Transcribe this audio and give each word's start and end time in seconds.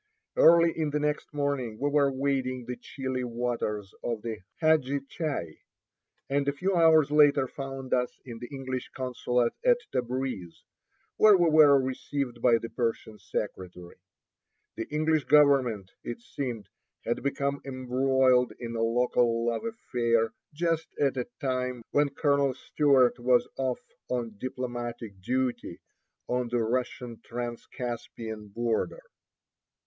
Early 0.35 0.73
the 0.85 0.99
next 0.99 1.31
morning 1.31 1.77
we 1.79 1.87
were 1.87 2.09
wading 2.11 2.65
the 2.65 2.75
chilly 2.75 3.23
waters 3.23 3.93
of 4.03 4.23
the 4.23 4.39
Hadji 4.55 5.01
Chai, 5.07 5.59
and 6.27 6.47
a 6.47 6.51
few 6.53 6.75
hours 6.75 7.11
later 7.11 7.47
found 7.47 7.93
us 7.93 8.19
in 8.25 8.39
the 8.39 8.47
English 8.47 8.89
consulate 8.95 9.53
at 9.63 9.77
Tabreez, 9.91 10.63
where 11.17 11.37
we 11.37 11.51
were 11.51 11.79
received 11.79 12.41
by 12.41 12.57
the 12.57 12.71
Persian 12.71 13.19
secretary. 13.19 13.97
The 14.75 14.87
English 14.89 15.25
government, 15.25 15.91
it 16.03 16.19
seemed, 16.19 16.67
had 17.05 17.21
become 17.21 17.61
embroiled 17.63 18.53
in 18.57 18.75
a 18.75 18.81
local 18.81 19.45
love 19.45 19.65
affair 19.65 20.33
just 20.51 20.87
at 20.99 21.15
a 21.15 21.27
time 21.39 21.83
when 21.91 22.09
Colonel 22.09 22.55
Stewart 22.55 23.19
was 23.19 23.47
off 23.55 23.85
on 24.09 24.33
"diplomatic 24.39 25.21
duty" 25.21 25.79
on 26.27 26.47
the 26.47 26.63
Russian 26.63 27.17
Transcaspian 27.21 28.47
border. 28.51 29.03